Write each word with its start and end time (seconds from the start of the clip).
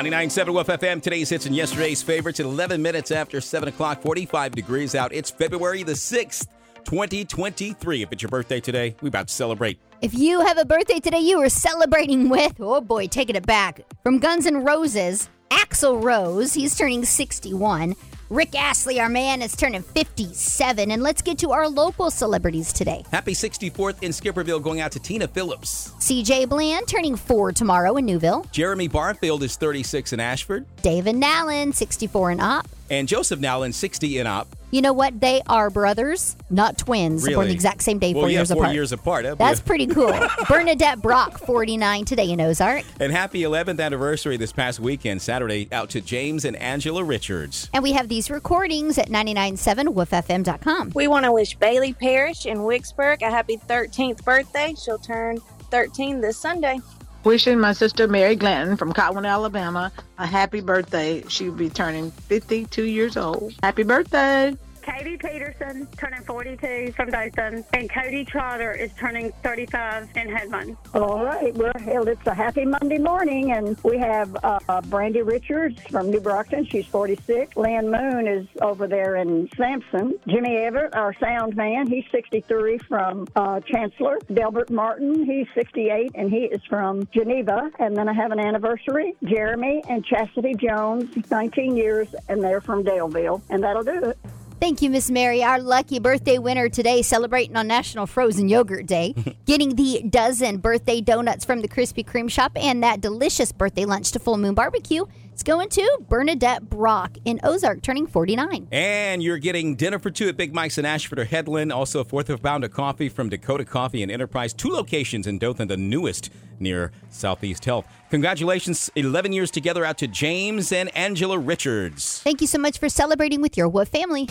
99.7 0.00 0.54
Woof 0.54 0.66
FM, 0.68 1.02
today's 1.02 1.28
hits 1.28 1.44
and 1.44 1.54
yesterday's 1.54 2.02
favorites 2.02 2.40
at 2.40 2.46
11 2.46 2.80
minutes 2.80 3.10
after 3.10 3.38
7 3.38 3.68
o'clock, 3.68 4.00
45 4.00 4.52
degrees 4.52 4.94
out. 4.94 5.12
It's 5.12 5.30
February 5.30 5.82
the 5.82 5.92
6th, 5.92 6.46
2023. 6.84 8.02
If 8.02 8.10
it's 8.10 8.22
your 8.22 8.30
birthday 8.30 8.60
today, 8.60 8.96
we 9.02 9.08
about 9.08 9.28
to 9.28 9.34
celebrate. 9.34 9.78
If 10.00 10.14
you 10.14 10.40
have 10.40 10.56
a 10.56 10.64
birthday 10.64 11.00
today 11.00 11.18
you 11.18 11.38
are 11.42 11.50
celebrating 11.50 12.30
with, 12.30 12.54
oh 12.60 12.80
boy, 12.80 13.08
taking 13.08 13.36
it 13.36 13.44
back. 13.44 13.82
From 14.02 14.20
Guns 14.20 14.46
N' 14.46 14.64
Roses, 14.64 15.28
Axl 15.50 16.02
Rose, 16.02 16.54
he's 16.54 16.78
turning 16.78 17.04
61. 17.04 17.94
Rick 18.30 18.54
Astley, 18.54 19.00
our 19.00 19.08
man, 19.08 19.42
is 19.42 19.56
turning 19.56 19.82
57. 19.82 20.92
And 20.92 21.02
let's 21.02 21.20
get 21.20 21.36
to 21.38 21.50
our 21.50 21.68
local 21.68 22.12
celebrities 22.12 22.72
today. 22.72 23.02
Happy 23.10 23.32
64th 23.32 24.04
in 24.04 24.12
Skipperville 24.12 24.62
going 24.62 24.80
out 24.80 24.92
to 24.92 25.00
Tina 25.00 25.26
Phillips. 25.26 25.90
CJ 25.98 26.48
Bland 26.48 26.86
turning 26.86 27.16
4 27.16 27.50
tomorrow 27.50 27.96
in 27.96 28.06
Newville. 28.06 28.46
Jeremy 28.52 28.86
Barfield 28.86 29.42
is 29.42 29.56
36 29.56 30.12
in 30.12 30.20
Ashford. 30.20 30.64
David 30.80 31.16
Nallen, 31.16 31.74
64 31.74 32.30
and 32.30 32.40
up. 32.40 32.68
And 32.88 33.08
Joseph 33.08 33.40
Nowlin, 33.40 33.72
60 33.72 34.18
and 34.18 34.28
up. 34.28 34.46
You 34.70 34.82
know 34.82 34.92
what? 34.92 35.20
They 35.20 35.42
are 35.48 35.68
brothers, 35.70 36.36
not 36.48 36.78
twins. 36.78 37.26
Born 37.28 37.48
the 37.48 37.52
exact 37.52 37.82
same 37.82 37.98
day, 37.98 38.12
Well, 38.14 38.22
four 38.22 38.30
yeah, 38.30 38.38
years 38.38 38.48
four 38.52 38.62
apart. 38.62 38.74
years 38.74 38.92
apart. 38.92 39.22
That'd 39.24 39.38
That's 39.38 39.60
a- 39.60 39.64
pretty 39.64 39.86
cool. 39.86 40.14
Bernadette 40.48 41.02
Brock, 41.02 41.38
49 41.38 42.04
today 42.04 42.30
in 42.30 42.40
Ozark. 42.40 42.84
And 43.00 43.10
happy 43.12 43.40
11th 43.42 43.80
anniversary 43.80 44.36
this 44.36 44.52
past 44.52 44.78
weekend, 44.80 45.22
Saturday, 45.22 45.68
out 45.72 45.90
to 45.90 46.00
James 46.00 46.44
and 46.44 46.56
Angela 46.56 47.02
Richards. 47.02 47.68
And 47.72 47.82
we 47.82 47.92
have 47.92 48.08
these 48.08 48.30
recordings 48.30 48.96
at 48.98 49.08
997woofm.com. 49.08 50.92
We 50.94 51.08
want 51.08 51.24
to 51.24 51.32
wish 51.32 51.56
Bailey 51.56 51.92
Parrish 51.92 52.46
in 52.46 52.58
Wicksburg 52.58 53.22
a 53.22 53.30
happy 53.30 53.56
13th 53.56 54.24
birthday. 54.24 54.74
She'll 54.80 54.98
turn 54.98 55.38
13 55.70 56.20
this 56.20 56.36
Sunday. 56.36 56.78
Wishing 57.22 57.60
my 57.60 57.74
sister 57.74 58.08
Mary 58.08 58.34
Glanton 58.34 58.78
from 58.78 58.94
Cotton, 58.94 59.26
Alabama, 59.26 59.92
a 60.16 60.26
happy 60.26 60.62
birthday. 60.62 61.22
She'll 61.28 61.52
be 61.52 61.68
turning 61.68 62.10
52 62.10 62.84
years 62.84 63.18
old. 63.18 63.52
Happy 63.62 63.82
birthday! 63.82 64.56
Katie 64.82 65.16
Peterson 65.16 65.86
turning 65.96 66.22
42 66.22 66.92
from 66.92 67.10
Dothan, 67.10 67.64
and 67.72 67.90
Cody 67.90 68.24
Trotter 68.24 68.72
is 68.72 68.92
turning 68.94 69.32
35 69.42 70.08
in 70.16 70.28
Headland. 70.28 70.76
All 70.94 71.24
right. 71.24 71.54
Well, 71.54 72.08
it's 72.08 72.26
a 72.26 72.34
happy 72.34 72.64
Monday 72.64 72.98
morning, 72.98 73.52
and 73.52 73.76
we 73.82 73.98
have 73.98 74.36
uh, 74.42 74.80
Brandy 74.82 75.22
Richards 75.22 75.80
from 75.90 76.10
New 76.10 76.20
Brockton. 76.20 76.64
She's 76.66 76.86
46. 76.86 77.56
Lynn 77.56 77.90
Moon 77.90 78.26
is 78.26 78.46
over 78.62 78.86
there 78.86 79.16
in 79.16 79.48
Samson. 79.56 80.18
Jimmy 80.28 80.56
Everett, 80.56 80.94
our 80.94 81.14
sound 81.20 81.56
man, 81.56 81.86
he's 81.86 82.04
63 82.10 82.78
from 82.78 83.26
uh, 83.36 83.60
Chancellor. 83.60 84.18
Delbert 84.32 84.70
Martin, 84.70 85.24
he's 85.24 85.46
68, 85.54 86.12
and 86.14 86.30
he 86.30 86.44
is 86.44 86.60
from 86.68 87.06
Geneva. 87.12 87.70
And 87.78 87.96
then 87.96 88.08
I 88.08 88.12
have 88.12 88.32
an 88.32 88.40
anniversary, 88.40 89.14
Jeremy 89.24 89.82
and 89.88 90.04
Chastity 90.04 90.54
Jones, 90.54 91.10
19 91.30 91.76
years, 91.76 92.08
and 92.28 92.42
they're 92.42 92.60
from 92.60 92.84
Daleville. 92.84 93.42
And 93.50 93.62
that'll 93.62 93.84
do 93.84 94.04
it. 94.04 94.18
Thank 94.60 94.82
you, 94.82 94.90
Miss 94.90 95.10
Mary. 95.10 95.42
Our 95.42 95.58
lucky 95.58 95.98
birthday 96.00 96.36
winner 96.36 96.68
today, 96.68 97.00
celebrating 97.00 97.56
on 97.56 97.66
National 97.66 98.06
Frozen 98.06 98.50
Yogurt 98.50 98.84
Day, 98.84 99.14
getting 99.46 99.74
the 99.74 100.02
dozen 100.06 100.58
birthday 100.58 101.00
donuts 101.00 101.46
from 101.46 101.62
the 101.62 101.68
Krispy 101.68 102.04
Kreme 102.04 102.30
shop 102.30 102.52
and 102.56 102.82
that 102.82 103.00
delicious 103.00 103.52
birthday 103.52 103.86
lunch 103.86 104.12
to 104.12 104.18
Full 104.18 104.36
Moon 104.36 104.52
Barbecue. 104.52 105.06
It's 105.40 105.48
going 105.48 105.70
to 105.70 105.98
Bernadette 106.06 106.68
Brock 106.68 107.16
in 107.24 107.40
Ozark, 107.42 107.80
turning 107.80 108.06
49. 108.06 108.68
And 108.72 109.22
you're 109.22 109.38
getting 109.38 109.74
dinner 109.74 109.98
for 109.98 110.10
two 110.10 110.28
at 110.28 110.36
Big 110.36 110.52
Mike's 110.52 110.76
in 110.76 110.84
Ashford 110.84 111.18
or 111.18 111.24
Headland. 111.24 111.72
Also, 111.72 112.00
a 112.00 112.04
fourth 112.04 112.28
of 112.28 112.40
a 112.40 112.42
pound 112.42 112.62
of 112.62 112.72
coffee 112.72 113.08
from 113.08 113.30
Dakota 113.30 113.64
Coffee 113.64 114.02
and 114.02 114.12
Enterprise. 114.12 114.52
Two 114.52 114.68
locations 114.68 115.26
in 115.26 115.38
Dothan, 115.38 115.68
the 115.68 115.78
newest 115.78 116.30
near 116.58 116.92
Southeast 117.08 117.64
Health. 117.64 117.86
Congratulations, 118.10 118.90
11 118.96 119.32
years 119.32 119.50
together 119.50 119.82
out 119.82 119.96
to 119.96 120.06
James 120.06 120.72
and 120.72 120.94
Angela 120.94 121.38
Richards. 121.38 122.20
Thank 122.20 122.42
you 122.42 122.46
so 122.46 122.58
much 122.58 122.78
for 122.78 122.90
celebrating 122.90 123.40
with 123.40 123.56
your 123.56 123.70
Wolf 123.70 123.88
family. 123.88 124.26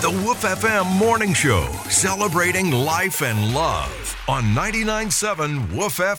The 0.00 0.10
Woof 0.24 0.42
FM 0.42 0.98
Morning 0.98 1.34
Show, 1.34 1.66
celebrating 1.90 2.70
life 2.70 3.20
and 3.20 3.54
love 3.54 4.16
on 4.28 4.44
99.7 4.54 5.74
Woof 5.74 5.98
FM. 5.98 6.14